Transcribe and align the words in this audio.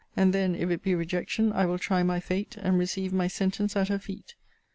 and 0.17 0.33
then, 0.33 0.55
if 0.55 0.71
it 0.71 0.81
be 0.81 0.95
rejection, 0.95 1.53
I 1.53 1.67
will 1.67 1.77
try 1.77 2.01
my 2.01 2.19
fate, 2.19 2.57
and 2.59 2.79
receive 2.79 3.13
my 3.13 3.27
sentence 3.27 3.75
at 3.75 3.89
her 3.89 3.99
feet. 3.99 4.33